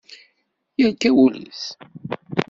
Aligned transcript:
Yerka 0.79 1.09
wul-is. 1.15 1.63